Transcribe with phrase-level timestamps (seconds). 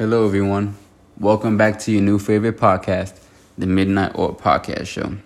[0.00, 0.78] Hello, everyone.
[1.18, 3.20] Welcome back to your new favorite podcast,
[3.58, 5.16] the Midnight Oil Podcast Show.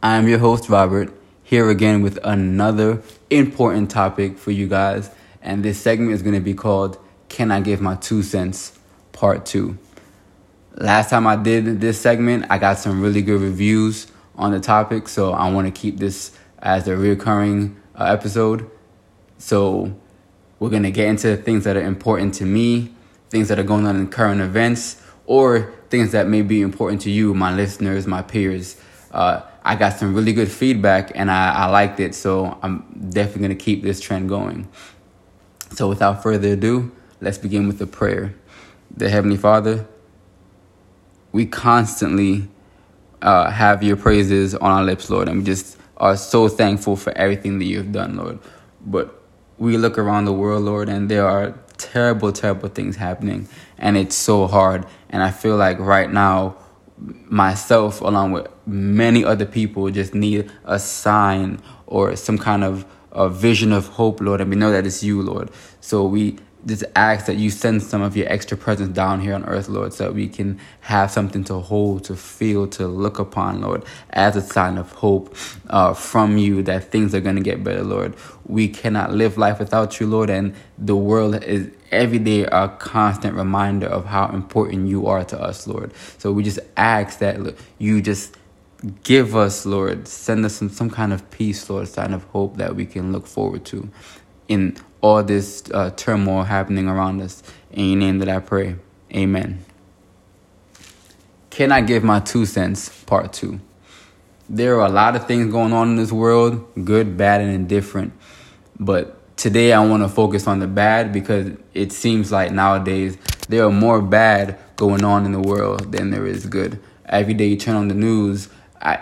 [0.00, 5.10] I am your host, Robert, here again with another important topic for you guys.
[5.42, 6.96] And this segment is going to be called
[7.28, 8.78] Can I Give My Two Cents?
[9.10, 9.76] Part 2.
[10.76, 14.06] Last time I did this segment, I got some really good reviews
[14.36, 18.70] on the topic, so I want to keep this as a recurring uh, episode.
[19.38, 19.92] So
[20.60, 22.92] we're going to get into things that are important to me,
[23.30, 27.10] things that are going on in current events, or things that may be important to
[27.10, 28.80] you, my listeners, my peers.
[29.10, 33.46] Uh, I got some really good feedback and I, I liked it, so I'm definitely
[33.46, 34.68] going to keep this trend going.
[35.70, 38.34] So without further ado, let's begin with a prayer.
[38.94, 39.86] The Heavenly Father,
[41.32, 42.48] we constantly
[43.22, 47.16] uh, have your praises on our lips, Lord, and we just are so thankful for
[47.16, 48.38] everything that you've done, Lord.
[48.84, 49.22] But
[49.58, 54.14] we look around the world, Lord, and there are terrible, terrible things happening, and it's
[54.14, 54.86] so hard.
[55.10, 56.56] And I feel like right now,
[56.96, 63.28] myself, along with many other people, just need a sign or some kind of a
[63.28, 65.50] vision of hope, Lord, and we know that it's you, Lord.
[65.80, 69.44] So we just ask that you send some of your extra presence down here on
[69.44, 73.60] earth, Lord, so that we can have something to hold, to feel, to look upon,
[73.60, 75.36] Lord, as a sign of hope
[75.68, 78.14] uh, from you that things are going to get better, Lord.
[78.46, 83.36] We cannot live life without you, Lord, and the world is every day a constant
[83.36, 85.92] reminder of how important you are to us, Lord.
[86.18, 88.36] So we just ask that you just
[89.02, 92.74] give us, Lord, send us some, some kind of peace, Lord, sign of hope that
[92.76, 93.88] we can look forward to
[94.48, 97.42] in all this uh, turmoil happening around us.
[97.70, 98.76] In your name that I pray.
[99.14, 99.62] Amen.
[101.50, 102.88] Can I give my two cents?
[103.04, 103.60] Part two.
[104.48, 108.14] There are a lot of things going on in this world, good, bad, and indifferent.
[108.80, 113.18] But today I want to focus on the bad because it seems like nowadays
[113.50, 116.80] there are more bad going on in the world than there is good.
[117.04, 118.48] Every day you turn on the news,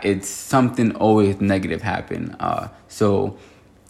[0.03, 2.35] it's something always negative happen.
[2.41, 3.39] Uh, so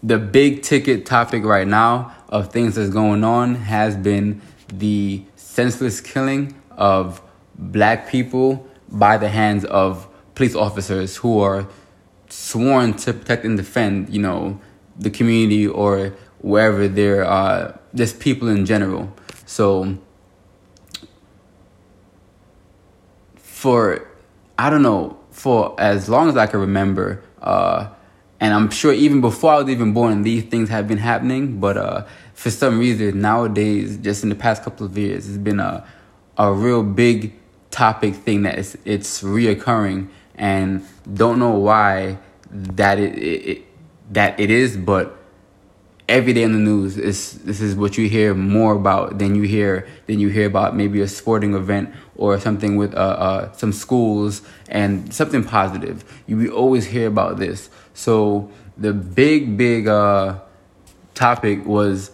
[0.03, 6.01] the big ticket topic right now of things that's going on has been the senseless
[6.01, 7.23] killing of
[7.57, 11.67] black people by the hands of police officers who are
[12.29, 14.59] sworn to protect and defend, you know,
[14.99, 19.13] the community or wherever there are just people in general.
[19.47, 19.99] So
[23.37, 24.09] for
[24.59, 27.89] I don't know, for as long as I can remember, uh,
[28.43, 31.61] and I'm sure even before I was even born, these things have been happening.
[31.61, 35.61] But uh, for some reason, nowadays, just in the past couple of years, it's been
[35.61, 35.87] a
[36.37, 37.35] a real big
[37.71, 42.19] topic thing that is it's reoccurring, and don't know why
[42.51, 43.65] that it, it, it
[44.11, 45.17] that it is, but
[46.09, 49.43] every day in the news is this is what you hear more about than you
[49.43, 53.73] hear than you hear about maybe a sporting event or something with uh, uh, some
[53.73, 56.05] schools and something positive.
[56.29, 57.69] You we always hear about this.
[57.95, 60.39] So the big big uh,
[61.15, 62.13] topic was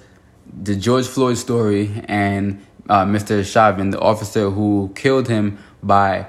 [0.62, 3.44] the George Floyd story and uh, Mr.
[3.44, 6.26] Chauvin, the officer who killed him by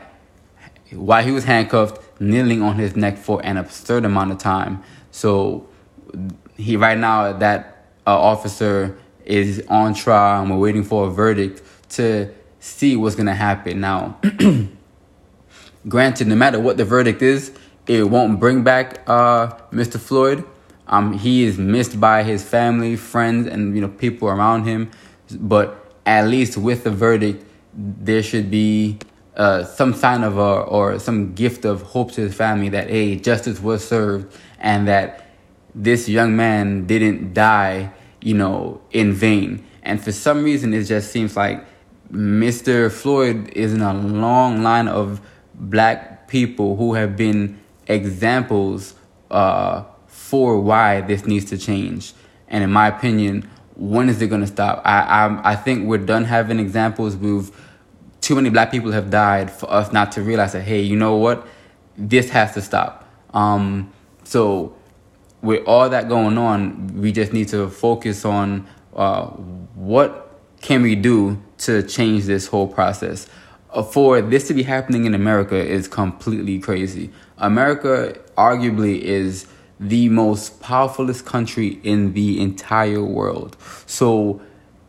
[0.92, 4.84] while he was handcuffed, kneeling on his neck for an absurd amount of time.
[5.12, 5.70] So
[6.58, 11.62] he right now that uh, officer is on trial and we're waiting for a verdict
[11.90, 13.80] to see what's gonna happen.
[13.80, 14.20] Now,
[15.88, 17.52] granted, no matter what the verdict is,
[17.88, 20.00] it won't bring back uh, Mr.
[20.00, 20.46] Floyd.
[20.88, 24.92] Um, he is missed by his family, friends, and you know people around him.
[25.32, 29.00] But at least with the verdict, there should be
[29.36, 33.16] uh, some sign of a, or some gift of hope to his family that hey,
[33.16, 35.28] justice was served, and that
[35.76, 37.92] this young man didn't die,
[38.22, 39.66] you know, in vain.
[39.84, 41.66] And for some reason, it just seems like
[42.12, 42.92] Mr.
[42.92, 45.22] Floyd is in a long line of
[45.54, 48.96] black people who have been examples
[49.30, 52.14] uh, for why this needs to change.
[52.48, 54.82] And in my opinion, when is it going to stop?
[54.86, 57.16] I, I I think we're done having examples.
[57.16, 57.52] We've
[58.22, 61.16] too many black people have died for us not to realize that hey, you know
[61.16, 61.48] what,
[61.98, 63.08] this has to stop.
[63.34, 63.92] Um,
[64.24, 64.76] so
[65.42, 70.96] with all that going on, we just need to focus on uh, what can we
[70.96, 73.28] do to change this whole process.
[73.72, 77.12] Uh, for this to be happening in America is completely crazy.
[77.38, 79.46] America arguably is
[79.80, 83.56] the most powerfulest country in the entire world.
[83.86, 84.42] So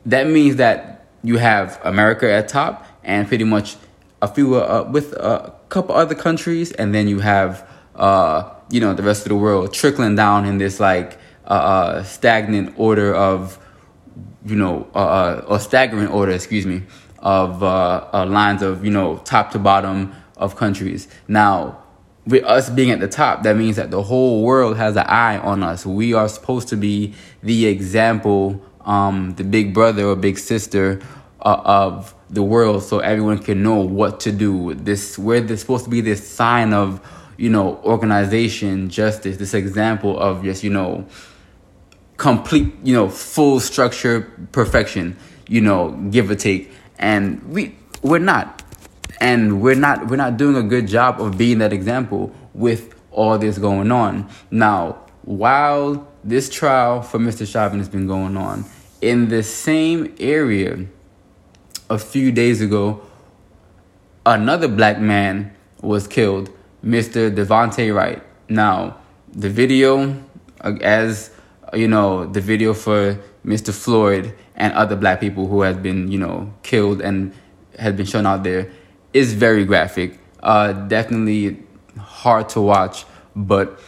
[0.06, 3.76] that means that you have America at top and pretty much
[4.22, 7.66] a few uh, with a couple other countries, and then you have
[7.96, 12.02] uh, you know the rest of the world trickling down in this like uh, uh,
[12.02, 13.58] stagnant order of
[14.44, 16.82] you know, uh, staggering order, excuse me,
[17.18, 21.08] of uh, uh, lines of you know top to bottom of countries.
[21.28, 21.82] Now,
[22.26, 25.38] with us being at the top, that means that the whole world has an eye
[25.38, 25.84] on us.
[25.84, 31.00] We are supposed to be the example, um, the big brother or big sister
[31.40, 34.74] uh, of the world, so everyone can know what to do.
[34.74, 37.00] This we're supposed to be this sign of
[37.36, 39.36] you know organization, justice.
[39.36, 41.06] This example of just you know
[42.20, 45.16] complete, you know, full structure perfection.
[45.48, 48.62] You know, give or take, and we we're not
[49.20, 53.36] and we're not we're not doing a good job of being that example with all
[53.38, 54.28] this going on.
[54.52, 57.50] Now, while this trial for Mr.
[57.50, 58.64] Chauvin has been going on,
[59.00, 60.86] in the same area,
[61.88, 63.02] a few days ago,
[64.24, 66.50] another black man was killed,
[66.84, 67.34] Mr.
[67.34, 68.22] Devonte Wright.
[68.48, 68.98] Now,
[69.32, 70.22] the video,
[70.60, 71.30] uh, as
[71.74, 73.72] you know, the video for Mr.
[73.72, 77.32] Floyd and other black people who had been, you know, killed and
[77.78, 78.70] had been shown out there
[79.12, 80.18] is very graphic.
[80.42, 81.62] Uh, definitely
[81.98, 83.78] hard to watch, but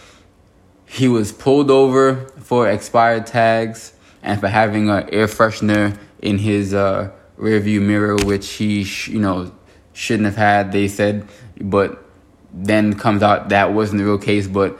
[0.86, 6.74] he was pulled over for expired tags and for having an air freshener in his
[6.74, 9.52] uh, rearview mirror, which he sh- you know
[9.92, 10.72] shouldn't have had.
[10.72, 11.26] They said,
[11.60, 12.04] but
[12.52, 14.46] then comes out that wasn't the real case.
[14.46, 14.78] But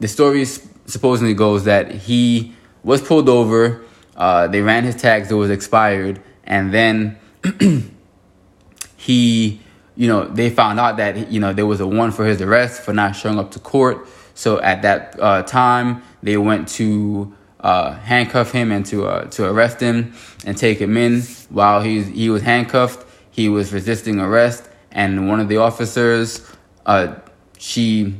[0.00, 0.44] the story
[0.88, 3.84] supposedly goes that he was pulled over.
[4.16, 7.18] Uh, they ran his tags; it was expired, and then
[8.96, 9.60] he
[9.98, 12.82] you know, they found out that, you know, there was a warrant for his arrest
[12.82, 14.06] for not showing up to court.
[14.32, 19.50] So at that uh, time, they went to uh, handcuff him and to uh, to
[19.50, 20.14] arrest him
[20.46, 21.22] and take him in.
[21.50, 26.48] While he he was handcuffed, he was resisting arrest, and one of the officers,
[26.86, 27.16] uh,
[27.58, 28.14] she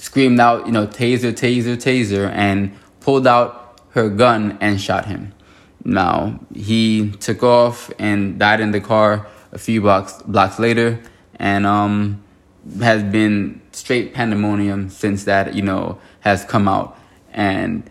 [0.00, 5.32] screamed out, you know, taser, taser, taser, and pulled out her gun and shot him.
[5.84, 11.00] Now he took off and died in the car a few blocks blocks later,
[11.36, 12.22] and um,
[12.80, 16.98] has been straight pandemonium since that you know has come out.
[17.32, 17.88] And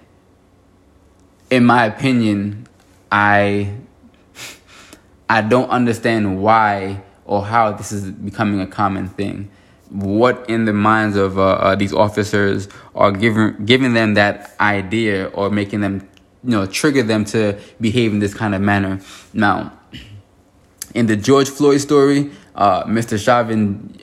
[1.50, 2.68] in my opinion,
[3.12, 3.74] I
[5.30, 9.50] I don't understand why or how this is becoming a common thing.
[9.90, 15.28] What in the minds of uh, uh, these officers are giving giving them that idea
[15.28, 16.08] or making them
[16.44, 19.02] you know trigger them to behave in this kind of manner?
[19.34, 19.74] Now,
[20.94, 23.18] in the George Floyd story, uh, Mr.
[23.24, 23.98] Chauvin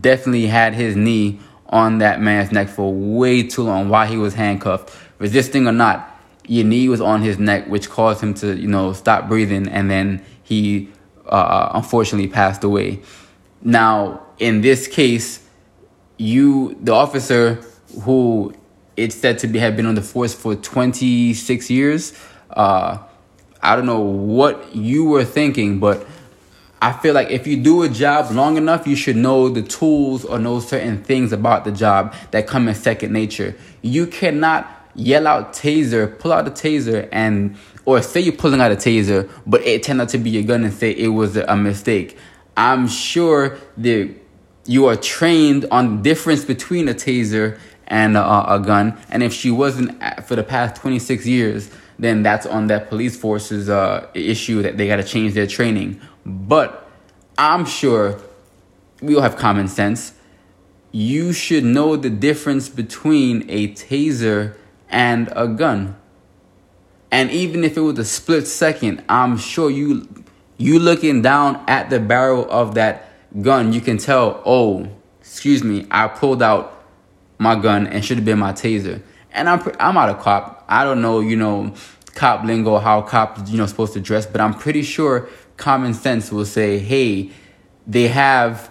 [0.00, 1.38] definitely had his knee
[1.68, 4.94] on that man's neck for way too long while he was handcuffed.
[5.18, 8.92] Resisting or not, your knee was on his neck, which caused him to, you know,
[8.92, 10.88] stop breathing, and then he
[11.26, 13.02] uh, unfortunately passed away.
[13.62, 15.42] Now, in this case,
[16.16, 17.54] you, the officer
[18.02, 18.54] who
[18.96, 22.18] it's said to be have been on the force for 26 years,
[22.50, 22.98] uh,
[23.62, 26.06] I don't know what you were thinking, but
[26.80, 30.24] I feel like if you do a job long enough, you should know the tools
[30.24, 33.56] or know certain things about the job that come in second nature.
[33.82, 38.72] You cannot yell out taser, pull out a taser, and or say you're pulling out
[38.72, 41.56] a taser, but it turned out to be a gun and say it was a
[41.56, 42.18] mistake.
[42.56, 44.14] I'm sure that
[44.64, 49.32] you are trained on the difference between a taser and a, a gun, and if
[49.32, 54.62] she wasn't for the past 26 years, then that's on that police force's uh, issue
[54.62, 56.90] that they got to change their training but
[57.38, 58.20] I'm sure
[59.00, 60.12] we all have common sense.
[60.90, 64.56] You should know the difference between a taser
[64.88, 65.96] and a gun.
[67.12, 70.08] And even if it was a split second, I'm sure you
[70.58, 73.10] you looking down at the barrel of that
[73.42, 74.88] gun, you can tell, oh,
[75.20, 76.84] excuse me, I pulled out
[77.38, 79.02] my gun and should have been my taser.
[79.32, 80.64] And I'm I'm not a cop.
[80.68, 81.74] I don't know, you know,
[82.14, 86.32] cop lingo, how cops you know supposed to dress, but I'm pretty sure common sense
[86.32, 87.30] will say, hey,
[87.86, 88.70] they have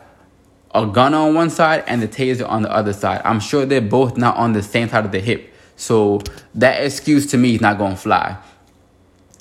[0.74, 3.22] a gun on one side and the taser on the other side.
[3.24, 5.54] I'm sure they're both not on the same side of the hip.
[5.78, 6.22] So
[6.56, 8.38] that excuse to me is not going to fly.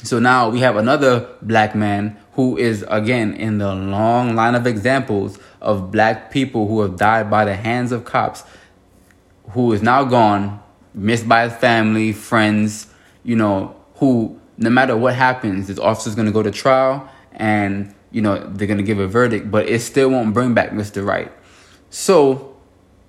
[0.02, 4.66] So now we have another black man who is again in the long line of
[4.66, 8.42] examples of black people who have died by the hands of cops,
[9.50, 10.60] who is now gone,
[10.94, 12.88] missed by his family, friends,
[13.22, 18.20] you know, who no matter what happens, this officer's gonna go to trial and you
[18.20, 21.06] know they're gonna give a verdict, but it still won't bring back Mr.
[21.06, 21.30] Wright.
[21.90, 22.56] So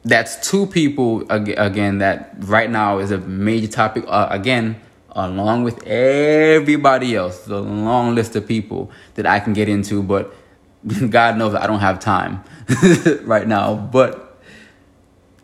[0.04, 4.80] that's two people again that right now is a major topic uh, again
[5.16, 10.34] along with everybody else the long list of people that i can get into but
[11.10, 12.44] god knows i don't have time
[13.24, 14.40] right now but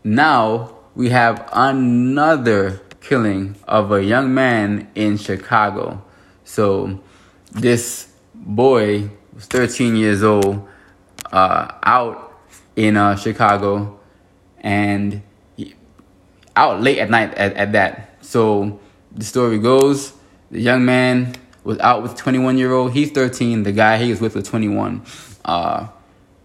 [0.04, 6.04] now we have another killing of a young man in chicago
[6.44, 7.00] so
[7.52, 10.68] this boy was 13 years old,
[11.32, 12.42] uh, out
[12.76, 14.00] in uh, Chicago,
[14.60, 15.22] and
[16.56, 18.18] out late at night at, at that.
[18.22, 18.80] So
[19.16, 20.14] the story goes,
[20.50, 22.94] the young man was out with 21 year old.
[22.94, 23.64] He's 13.
[23.64, 25.04] The guy he was with was 21.
[25.46, 25.88] Uh,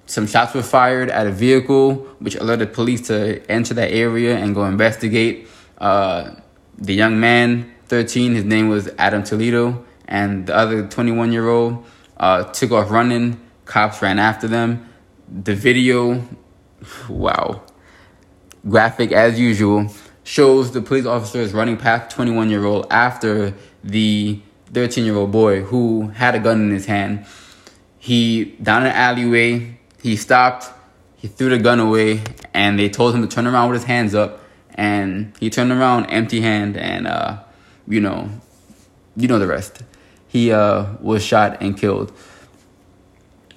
[0.06, 4.54] some shots were fired at a vehicle, which alerted police to enter that area and
[4.54, 5.48] go investigate.
[5.78, 6.32] Uh,
[6.78, 11.84] the young man, 13, his name was Adam Toledo, and the other 21 year old
[12.18, 13.40] uh, took off running.
[13.64, 14.88] Cops ran after them.
[15.28, 16.24] The video,
[17.08, 17.62] wow,
[18.68, 19.88] graphic as usual,
[20.26, 23.54] shows the police officers running past 21 year old after
[23.84, 24.40] the
[24.72, 27.24] 13 year old boy who had a gun in his hand.
[27.98, 30.66] He, down an alleyway, he stopped,
[31.16, 34.14] he threw the gun away, and they told him to turn around with his hands
[34.16, 34.40] up.
[34.74, 37.38] And he turned around empty hand, and, uh,
[37.86, 38.28] you know,
[39.16, 39.82] you know the rest.
[40.26, 42.12] He uh, was shot and killed.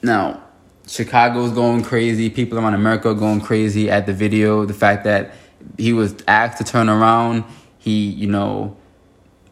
[0.01, 0.43] Now,
[0.88, 2.29] Chicago's going crazy.
[2.29, 4.65] People around America going crazy at the video.
[4.65, 5.33] The fact that
[5.77, 7.43] he was asked to turn around,
[7.77, 8.75] he, you know,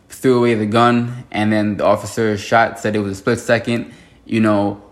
[0.10, 3.94] threw away the gun, and then the officer shot, said it was a split second.
[4.26, 4.84] You know,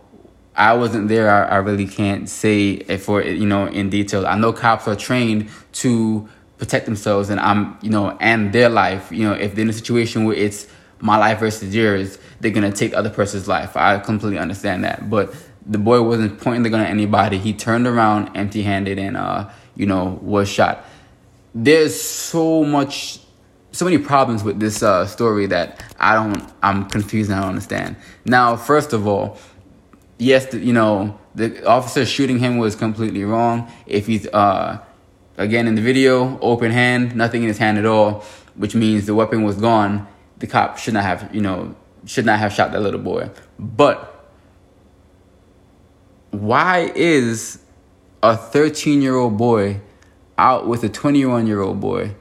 [0.55, 1.29] I wasn't there.
[1.29, 4.25] I, I really can't say for you know in detail.
[4.25, 6.27] I know cops are trained to
[6.57, 9.11] protect themselves, and I'm you know and their life.
[9.11, 10.67] You know, if they're in a situation where it's
[10.99, 13.75] my life versus yours, they're gonna take the other person's life.
[13.75, 15.33] I completely understand that, but
[15.65, 17.37] the boy wasn't pointing the gun at anybody.
[17.37, 20.85] He turned around empty-handed and uh, you know was shot.
[21.55, 23.19] There's so much
[23.75, 27.49] so many problems with this uh, story that I don't, I'm confused and I don't
[27.49, 27.97] understand.
[28.23, 29.37] Now, first of all,
[30.17, 33.69] yes, the, you know, the officer shooting him was completely wrong.
[33.85, 34.79] If he's, uh,
[35.37, 38.23] again, in the video, open hand, nothing in his hand at all,
[38.55, 40.07] which means the weapon was gone.
[40.37, 43.29] The cop should not have, you know, should not have shot that little boy.
[43.59, 44.29] But
[46.31, 47.59] why is
[48.23, 49.81] a 13 year old boy
[50.37, 52.15] out with a 21 year old boy?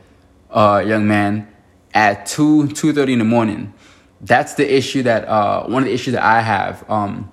[0.54, 1.49] uh, young man
[1.92, 3.75] at 2 2.30 in the morning
[4.21, 7.30] that's the issue that uh, one of the issues that i have um,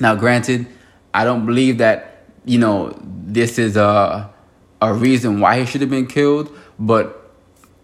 [0.00, 0.66] now granted
[1.12, 4.32] i don't believe that you know this is a,
[4.80, 7.20] a reason why he should have been killed but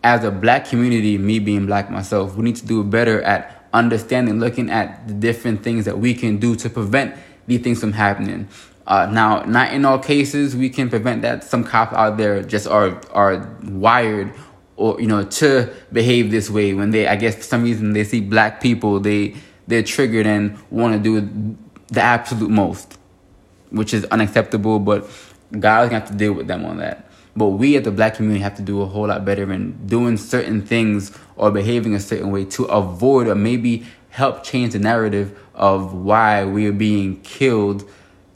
[0.03, 4.41] as a black community me being black myself we need to do better at understanding
[4.41, 7.15] looking at the different things that we can do to prevent
[7.47, 8.49] these things from happening
[8.91, 11.45] uh, now, not in all cases we can prevent that.
[11.45, 14.35] Some cops out there just are are wired
[14.77, 18.03] or you know to behave this way when they I guess for some reason they
[18.03, 19.37] see black people they
[19.69, 21.57] they're triggered and want to do
[21.87, 22.99] the absolute most,
[23.71, 24.81] which is unacceptable.
[24.81, 25.03] But
[25.53, 27.09] God's gonna have to deal with them on that.
[27.37, 30.17] But we at the black community have to do a whole lot better in doing
[30.17, 35.39] certain things or behaving a certain way to avoid or maybe help change the narrative
[35.55, 37.89] of why we are being killed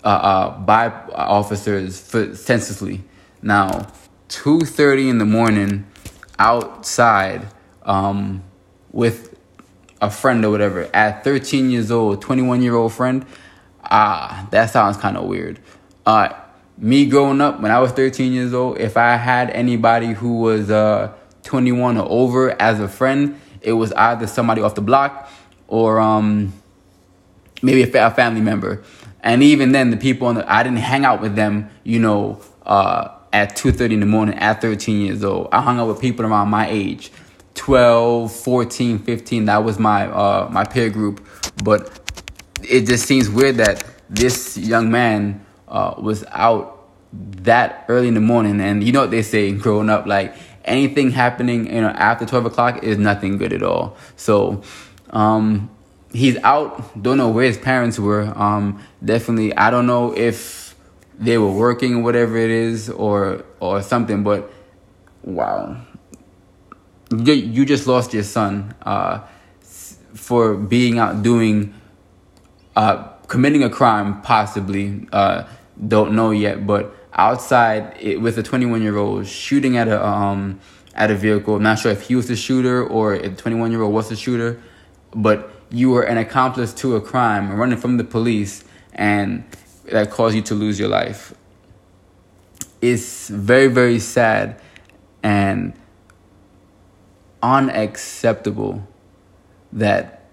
[0.04, 3.02] uh, uh, by officers for senselessly.
[3.42, 3.88] Now,
[4.28, 5.86] two thirty in the morning
[6.38, 7.46] outside
[7.82, 8.42] um,
[8.92, 9.34] with
[10.00, 13.24] a friend or whatever at 13 years old, 21 year old friend,
[13.82, 15.58] ah, that sounds kind of weird.
[16.04, 16.28] Uh,
[16.76, 20.70] me growing up when I was 13 years old, if I had anybody who was
[20.70, 21.12] uh,
[21.44, 25.30] 21 or over as a friend, it was either somebody off the block
[25.68, 26.52] or um,
[27.62, 28.82] maybe a, family member.
[29.24, 32.42] And even then, the people on the, I didn't hang out with them, you know,
[32.64, 35.48] uh, at 2.30 in the morning at 13 years old.
[35.50, 37.10] I hung out with people around my age,
[37.54, 39.46] 12, 14, 15.
[39.46, 41.26] That was my, uh, my peer group.
[41.64, 42.00] But
[42.62, 48.20] it just seems weird that this young man uh, was out that early in the
[48.20, 48.60] morning.
[48.60, 52.46] And you know what they say growing up, like anything happening you know, after 12
[52.46, 53.96] o'clock is nothing good at all.
[54.16, 54.62] So
[55.10, 55.70] um,
[56.14, 57.02] he's out.
[57.02, 58.32] Don't know where his parents were.
[58.34, 60.64] Um, definitely, I don't know if
[61.18, 64.50] they were working whatever it is or or something but
[65.22, 65.80] wow
[67.10, 69.20] you, you just lost your son uh,
[70.14, 71.72] for being out doing
[72.76, 75.44] uh, committing a crime possibly uh,
[75.86, 80.58] don't know yet but outside it, with a 21 year old shooting at a um,
[80.94, 83.82] at a vehicle I'm not sure if he was the shooter or if 21 year
[83.82, 84.60] old was the shooter
[85.14, 89.44] but you were an accomplice to a crime running from the police and
[89.86, 91.34] that caused you to lose your life.
[92.80, 94.60] It's very, very sad
[95.22, 95.72] and
[97.42, 98.86] unacceptable
[99.72, 100.30] that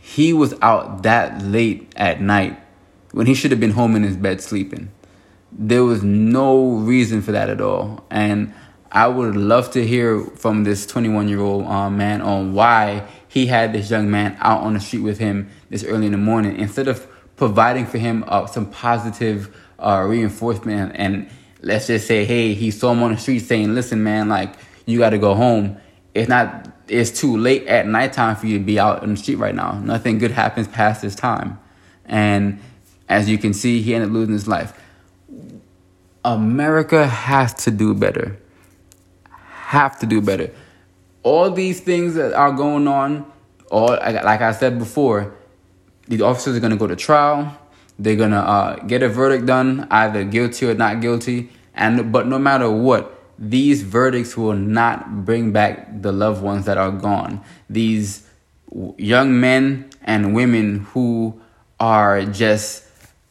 [0.00, 2.58] he was out that late at night
[3.12, 4.90] when he should have been home in his bed sleeping.
[5.52, 8.04] There was no reason for that at all.
[8.10, 8.52] And
[8.90, 13.46] I would love to hear from this 21 year old uh, man on why he
[13.46, 16.58] had this young man out on the street with him this early in the morning.
[16.58, 17.06] Instead of
[17.36, 21.30] providing for him uh, some positive uh, reinforcement and
[21.62, 24.54] let's just say, hey, he saw him on the street saying, listen, man, like,
[24.86, 25.76] you got to go home.
[26.14, 29.36] It's not, it's too late at nighttime for you to be out on the street
[29.36, 29.72] right now.
[29.72, 31.58] Nothing good happens past this time.
[32.06, 32.60] And
[33.08, 34.72] as you can see, he ended up losing his life.
[36.24, 38.38] America has to do better.
[39.30, 40.50] Have to do better.
[41.22, 43.30] All these things that are going on,
[43.70, 45.34] all like I said before,
[46.06, 47.56] the officers are going to go to trial.
[47.98, 51.50] They're going to uh, get a verdict done, either guilty or not guilty.
[51.74, 56.78] And but no matter what, these verdicts will not bring back the loved ones that
[56.78, 57.42] are gone.
[57.68, 58.26] These
[58.96, 61.40] young men and women who
[61.80, 62.84] are just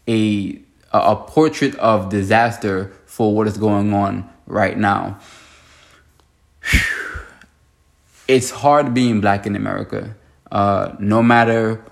[0.08, 0.62] a
[0.94, 5.20] a portrait of disaster for what is going on right now.
[8.28, 10.16] It's hard being black in America.
[10.52, 11.84] Uh, no matter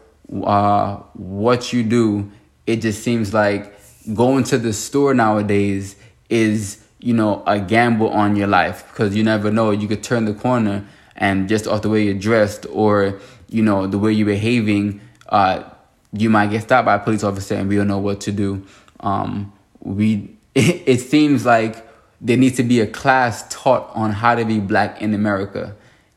[0.44, 2.32] uh, what you do,
[2.68, 3.74] it just seems like
[4.14, 5.96] going to the store nowadays
[6.30, 9.72] is you know a gamble on your life because you never know.
[9.72, 13.88] You could turn the corner and just off the way you're dressed or you know
[13.88, 15.00] the way you're behaving
[15.30, 15.64] uh,
[16.12, 18.66] you might get stopped by a police officer and we don't know what to do.
[19.02, 21.88] Um, we it, it seems like
[22.22, 25.76] there needs to be a class taught on how to be black in america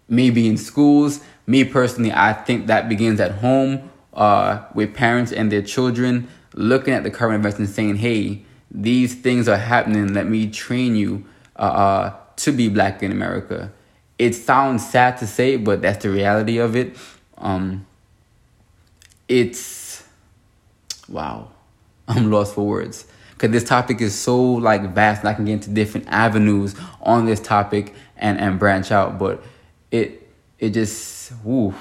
[0.09, 5.51] maybe in schools me personally i think that begins at home uh, with parents and
[5.51, 10.13] their children looking at the current events and saying, hey, these things are happening.
[10.13, 11.25] Let me train you
[11.57, 13.73] uh, uh, to be black in America.
[14.19, 16.97] It sounds sad to say, but that's the reality of it.
[17.39, 17.87] Um,
[19.29, 20.05] it's
[21.09, 21.51] wow,
[22.09, 25.25] I'm lost for words because this topic is so like vast.
[25.25, 29.43] I can get into different avenues on this topic and and branch out, but
[29.91, 31.75] it it just woo.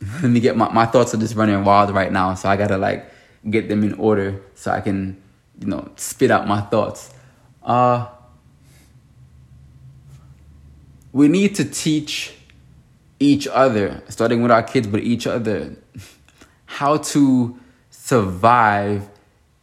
[0.22, 2.78] Let me get my, my thoughts are just running wild right now so i gotta
[2.78, 3.10] like
[3.48, 5.20] get them in order so i can
[5.58, 7.12] you know spit out my thoughts.
[7.62, 8.06] Uh
[11.12, 12.34] we need to teach
[13.18, 15.76] each other starting with our kids but each other
[16.64, 17.58] how to
[17.90, 19.08] survive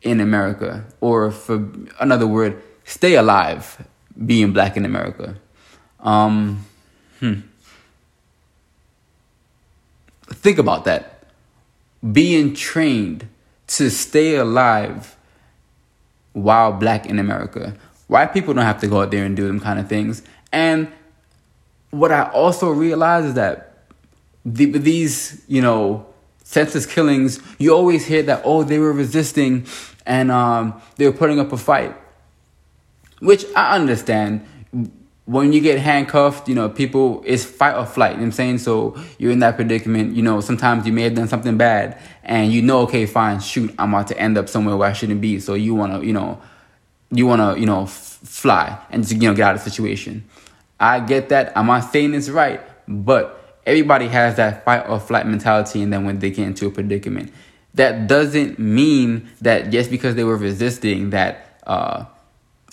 [0.01, 1.67] in america or for
[1.99, 3.87] another word stay alive
[4.25, 5.35] being black in america
[5.99, 6.65] um
[7.19, 7.39] hmm
[10.29, 11.23] Think about that.
[12.11, 13.27] Being trained
[13.67, 15.15] to stay alive
[16.33, 17.75] while black in America.
[18.07, 20.21] White people don't have to go out there and do them kind of things.
[20.51, 20.91] And
[21.91, 23.85] what I also realize is that
[24.45, 26.05] the, these, you know,
[26.43, 29.65] senseless killings, you always hear that, oh, they were resisting
[30.05, 31.95] and um, they were putting up a fight.
[33.19, 34.45] Which I understand
[35.27, 38.13] when you get handcuffed, you know, people, it's fight or flight.
[38.13, 38.59] You know I'm saying?
[38.59, 40.15] So you're in that predicament.
[40.15, 43.73] You know, sometimes you may have done something bad and you know, okay, fine, shoot,
[43.77, 45.41] I'm about to end up somewhere where I shouldn't be.
[45.41, 46.41] So you want to, you know,
[47.11, 49.69] you want to, you know, f- fly and, just, you know, get out of the
[49.69, 50.23] situation.
[50.79, 51.57] I get that.
[51.57, 55.81] I'm not saying it's right, but everybody has that fight or flight mentality.
[55.81, 57.33] And then when they get into a predicament,
[57.73, 62.05] that doesn't mean that just because they were resisting that, uh,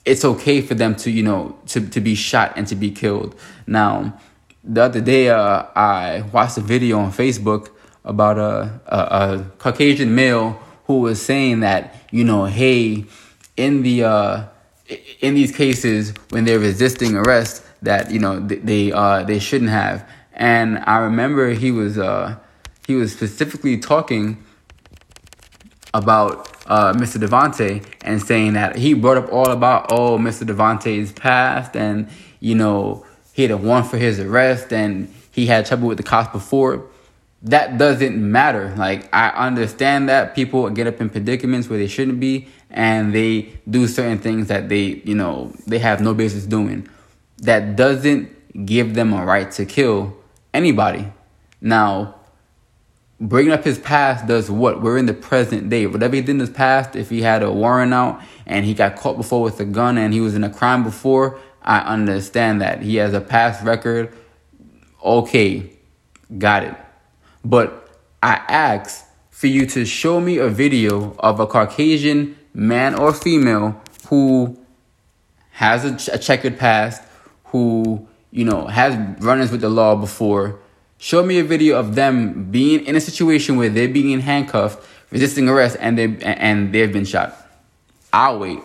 [0.04, 3.34] it's okay for them to you know to, to be shot and to be killed.
[3.66, 4.18] Now
[4.64, 7.68] the other day uh, i watched a video on facebook
[8.02, 13.04] about a, a, a, caucasian male who was saying that you know hey
[13.56, 14.44] in the uh,
[15.20, 20.08] in these cases when they're resisting arrest that you know they uh, they shouldn't have.
[20.32, 22.36] And i remember he was uh,
[22.86, 24.42] he was specifically talking
[25.92, 27.18] about uh, Mr.
[27.18, 30.46] Devante and saying that he brought up all about, oh, Mr.
[30.46, 32.08] Devante's past and,
[32.40, 36.02] you know, he had a warrant for his arrest and he had trouble with the
[36.02, 36.86] cops before.
[37.42, 38.74] That doesn't matter.
[38.76, 43.52] Like, I understand that people get up in predicaments where they shouldn't be and they
[43.68, 46.88] do certain things that they, you know, they have no business doing.
[47.38, 50.16] That doesn't give them a right to kill
[50.54, 51.12] anybody.
[51.60, 52.14] Now,
[53.20, 54.82] bringing up his past does what?
[54.82, 55.86] We're in the present day.
[55.86, 58.96] Whatever he did in his past, if he had a warrant out and he got
[58.96, 62.82] caught before with a gun and he was in a crime before, I understand that.
[62.82, 64.14] He has a past record.
[65.02, 65.72] Okay,
[66.38, 66.74] got it.
[67.44, 67.88] But
[68.22, 73.80] I ask for you to show me a video of a Caucasian man or female
[74.08, 74.58] who
[75.50, 77.02] has a, checkered past,
[77.46, 80.58] who, you know, has run-ins with the law before,
[81.04, 85.50] Show me a video of them being in a situation where they're being handcuffed, resisting
[85.50, 87.36] arrest, and they and they've been shot.
[88.10, 88.60] I'll wait.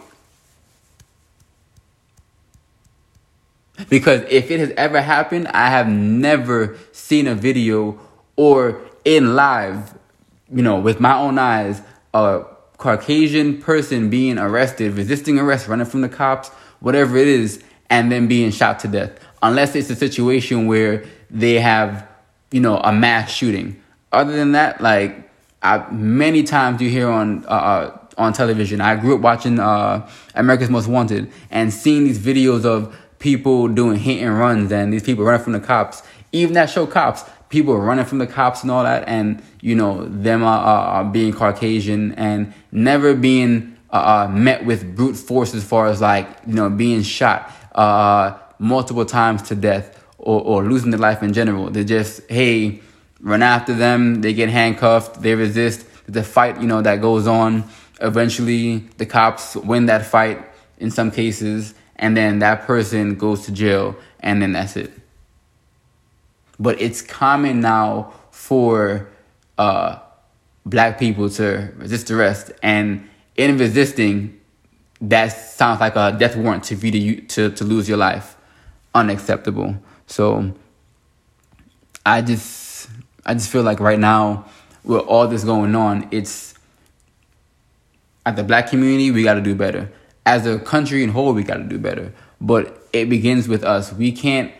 [3.89, 7.99] Because if it has ever happened, I have never seen a video
[8.37, 9.93] or in live,
[10.49, 11.81] you know, with my own eyes,
[12.13, 12.45] a
[12.77, 16.47] Caucasian person being arrested, resisting arrest, running from the cops,
[16.79, 19.11] whatever it is, and then being shot to death.
[19.43, 22.08] Unless it's a situation where they have,
[22.51, 23.81] you know, a mass shooting.
[24.11, 25.29] Other than that, like,
[25.61, 28.81] I, many times you hear on uh, uh on television.
[28.81, 33.97] I grew up watching uh, America's Most Wanted and seeing these videos of people doing
[33.97, 36.03] hit and runs and these people running from the cops.
[36.31, 40.05] Even that show Cops, people running from the cops and all that, and you know
[40.05, 45.87] them uh, being Caucasian and never being uh, uh, met with brute force as far
[45.87, 50.99] as like you know being shot uh, multiple times to death or, or losing their
[50.99, 51.69] life in general.
[51.69, 52.81] They just hey
[53.21, 55.85] run after them, they get handcuffed, they resist.
[56.07, 57.63] The fight you know that goes on
[58.01, 60.45] Eventually, the cops win that fight
[60.77, 64.91] in some cases, and then that person goes to jail, and then that's it.
[66.57, 69.09] But it's common now for
[69.57, 69.99] uh,
[70.65, 74.39] black people to resist arrest, and in resisting,
[75.01, 78.37] that sounds like a death warrant to to, to lose your life.
[78.95, 79.77] Unacceptable.
[80.09, 80.53] So
[82.05, 82.89] I just
[83.25, 84.45] I just feel like right now
[84.83, 86.55] with all this going on, it's
[88.25, 89.91] at the black community, we got to do better.
[90.25, 92.11] As a country in whole, we got to do better.
[92.41, 93.93] But it begins with us.
[93.93, 94.51] We can't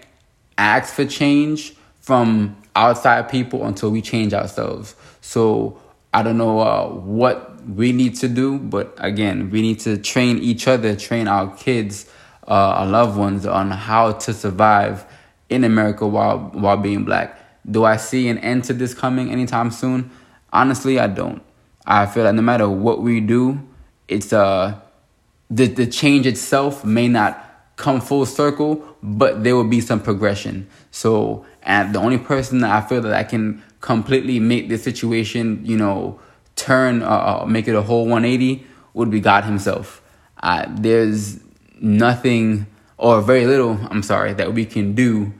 [0.58, 4.96] ask for change from outside people until we change ourselves.
[5.22, 5.80] So
[6.14, 10.38] I don't know uh, what we need to do, but again, we need to train
[10.40, 12.10] each other, train our kids,
[12.48, 15.06] uh, our loved ones on how to survive
[15.50, 17.38] in America while while being black.
[17.70, 20.12] Do I see an end to this coming anytime soon?
[20.52, 21.42] Honestly, I don't.
[21.86, 23.60] I feel like no matter what we do,
[24.08, 24.80] it's uh
[25.50, 30.68] the the change itself may not come full circle, but there will be some progression.
[30.92, 35.62] So, and the only person that I feel that I can completely make this situation,
[35.64, 36.20] you know,
[36.58, 40.02] turn, uh, uh make it a whole 180 would be God Himself.
[40.44, 41.40] Uh, there's
[41.80, 45.34] nothing or very little, I'm sorry, that we can do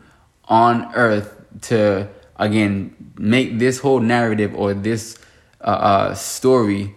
[0.50, 5.18] on earth to, again, make this whole narrative or this
[5.62, 6.96] uh, uh, story,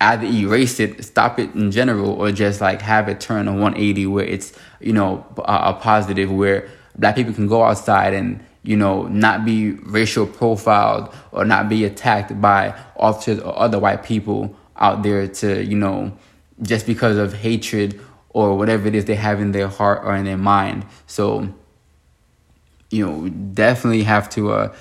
[0.00, 4.06] either erase it, stop it in general, or just like have it turn a 180
[4.06, 8.76] where it's, you know, a, a positive where black people can go outside and, you
[8.76, 14.54] know, not be racial profiled or not be attacked by officers or other white people
[14.76, 16.12] out there to, you know,
[16.62, 20.24] just because of hatred or whatever it is they have in their heart or in
[20.24, 20.84] their mind.
[21.06, 21.54] So,
[22.90, 24.74] you know, definitely have to, uh,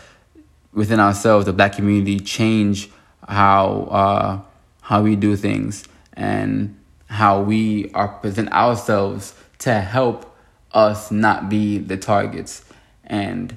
[0.74, 2.89] within ourselves, the black community, change
[3.28, 4.41] how uh,
[4.82, 10.36] how we do things and how we are present ourselves to help
[10.72, 12.63] us not be the targets.
[13.06, 13.56] And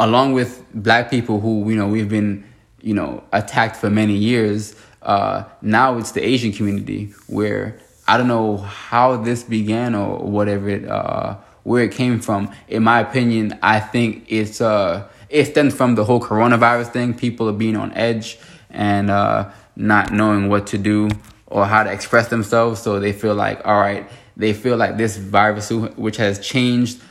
[0.00, 2.44] along with black people who you know we've been
[2.80, 8.28] you know attacked for many years uh, now it's the asian community where i don't
[8.28, 11.36] know how this began or whatever it uh,
[11.68, 16.04] where it came from in my opinion i think it's uh it stems from the
[16.04, 17.14] whole coronavirus thing.
[17.14, 18.38] People are being on edge
[18.70, 21.08] and uh, not knowing what to do
[21.46, 22.80] or how to express themselves.
[22.80, 27.02] So they feel like, all right, they feel like this virus, which has changed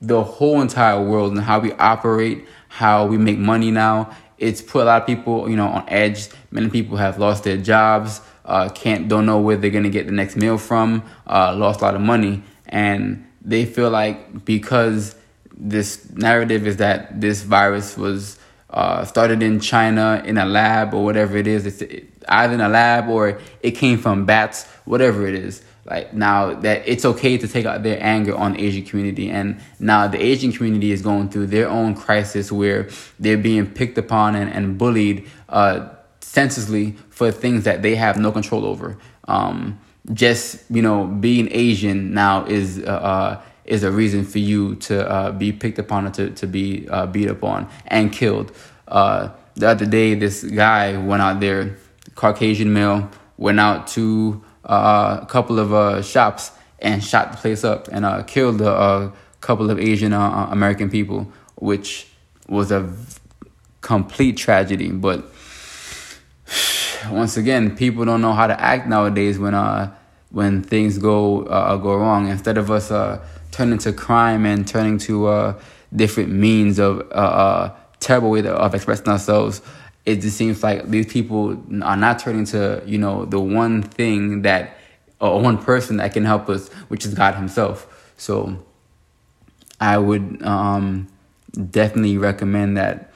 [0.00, 4.14] the whole entire world and how we operate, how we make money now.
[4.38, 6.28] It's put a lot of people, you know, on edge.
[6.50, 10.12] Many people have lost their jobs, uh, can't, don't know where they're gonna get the
[10.12, 15.14] next meal from, uh, lost a lot of money, and they feel like because
[15.56, 18.38] this narrative is that this virus was
[18.70, 21.66] uh, started in China in a lab or whatever it is.
[21.66, 21.82] It's
[22.28, 25.62] either in a lab or it came from bats, whatever it is.
[25.84, 29.60] Like now that it's okay to take out their anger on the Asian community, and
[29.80, 34.36] now the Asian community is going through their own crisis where they're being picked upon
[34.36, 35.88] and, and bullied uh,
[36.20, 38.96] senselessly for things that they have no control over.
[39.26, 39.80] Um,
[40.12, 45.08] just you know, being Asian now is uh, uh is a reason for you to
[45.08, 48.52] uh, be picked upon or to, to be uh, beat upon and killed.
[48.88, 51.76] Uh, the other day, this guy went out there,
[52.14, 57.64] Caucasian male, went out to uh, a couple of uh, shops and shot the place
[57.64, 62.06] up and uh, killed a, couple of Asian American people, which
[62.46, 62.88] was a
[63.80, 64.88] complete tragedy.
[64.88, 65.24] But
[67.10, 69.94] once again, people don't know how to act nowadays when uh
[70.30, 72.28] when things go uh, go wrong.
[72.28, 75.60] Instead of us uh, turning to crime and turning to uh,
[75.94, 79.60] different means of uh, uh, terrible way of expressing ourselves,
[80.06, 84.42] it just seems like these people are not turning to you know the one thing
[84.42, 84.76] that
[85.20, 88.12] or one person that can help us, which is God Himself.
[88.16, 88.64] So
[89.80, 91.08] I would um,
[91.70, 93.11] definitely recommend that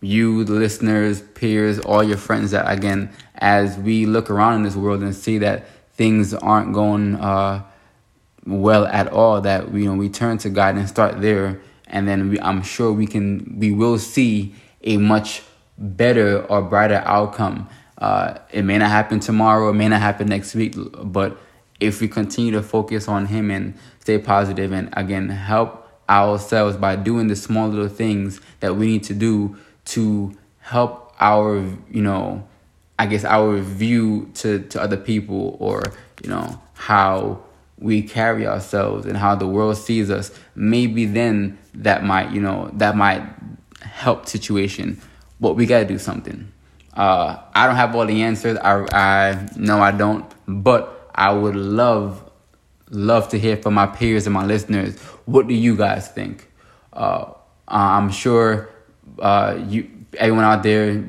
[0.00, 4.76] you, the listeners, peers, all your friends, that again, as we look around in this
[4.76, 7.62] world and see that things aren't going uh,
[8.46, 12.30] well at all, that you know we turn to God and start there, and then
[12.30, 15.42] we, I'm sure we can, we will see a much
[15.78, 17.68] better or brighter outcome.
[17.98, 21.38] Uh, it may not happen tomorrow, it may not happen next week, but
[21.80, 26.94] if we continue to focus on Him and stay positive, and again help ourselves by
[26.94, 31.58] doing the small little things that we need to do to help our,
[31.90, 32.46] you know,
[32.98, 35.82] I guess our view to, to other people or,
[36.22, 37.42] you know, how
[37.78, 42.70] we carry ourselves and how the world sees us, maybe then that might, you know,
[42.74, 43.22] that might
[43.82, 45.00] help situation.
[45.40, 46.52] But we gotta do something.
[46.94, 48.56] Uh, I don't have all the answers.
[48.58, 52.22] I I know I don't, but I would love
[52.90, 54.98] love to hear from my peers and my listeners.
[55.26, 56.50] What do you guys think?
[56.92, 57.32] Uh,
[57.68, 58.70] I'm sure
[59.18, 61.04] uh, you everyone out there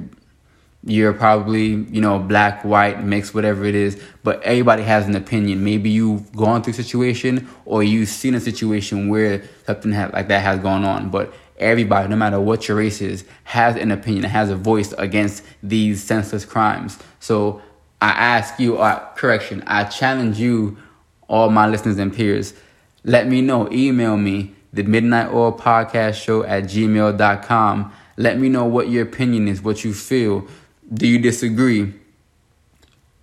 [0.84, 5.64] you're probably you know black white mixed whatever it is but everybody has an opinion.
[5.64, 10.42] Maybe you've gone through a situation or you've seen a situation where something like that
[10.42, 14.50] has gone on but everybody no matter what your race is has an opinion has
[14.50, 16.98] a voice against these senseless crimes.
[17.20, 17.62] So
[18.00, 20.78] i ask you uh, correction i challenge you
[21.28, 22.54] all my listeners and peers
[23.04, 28.64] let me know email me the midnight oil podcast show at gmail.com let me know
[28.66, 30.48] what your opinion is what you feel
[30.94, 31.94] do you disagree?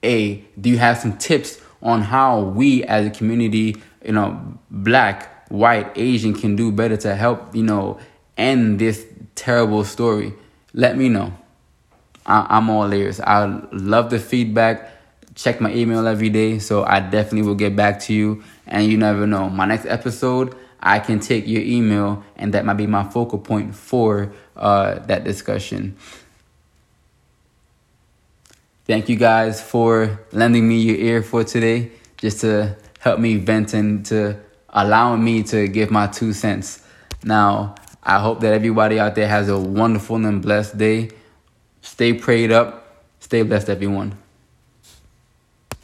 [0.02, 5.48] A, do you have some tips on how we as a community, you know, black,
[5.48, 7.98] white, Asian can do better to help, you know,
[8.36, 10.34] end this terrible story?
[10.74, 11.32] Let me know.
[12.26, 13.20] I, am all ears.
[13.20, 14.90] I love the feedback.
[15.34, 18.44] Check my email every day, so I definitely will get back to you.
[18.66, 19.48] And you never know.
[19.48, 23.74] My next episode, I can take your email, and that might be my focal point
[23.74, 25.96] for uh, that discussion.
[28.84, 33.72] Thank you guys for lending me your ear for today, just to help me vent
[33.72, 34.36] and to
[34.68, 36.86] allowing me to give my two cents.
[37.24, 41.10] Now, I hope that everybody out there has a wonderful and blessed day.
[41.80, 43.02] Stay prayed up.
[43.20, 44.18] Stay blessed, everyone.